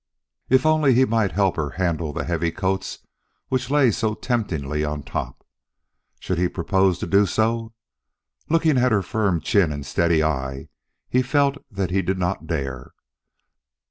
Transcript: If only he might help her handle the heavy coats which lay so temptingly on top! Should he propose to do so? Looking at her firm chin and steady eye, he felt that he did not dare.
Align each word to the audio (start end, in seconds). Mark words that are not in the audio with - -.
If 0.49 0.65
only 0.65 0.95
he 0.95 1.05
might 1.05 1.33
help 1.33 1.57
her 1.57 1.69
handle 1.77 2.11
the 2.11 2.23
heavy 2.23 2.51
coats 2.51 3.05
which 3.49 3.69
lay 3.69 3.91
so 3.91 4.15
temptingly 4.15 4.83
on 4.83 5.03
top! 5.03 5.45
Should 6.19 6.39
he 6.39 6.47
propose 6.47 6.97
to 6.97 7.05
do 7.05 7.27
so? 7.27 7.71
Looking 8.49 8.79
at 8.79 8.91
her 8.91 9.03
firm 9.03 9.41
chin 9.41 9.71
and 9.71 9.85
steady 9.85 10.23
eye, 10.23 10.69
he 11.07 11.21
felt 11.21 11.57
that 11.69 11.91
he 11.91 12.01
did 12.01 12.17
not 12.17 12.47
dare. 12.47 12.93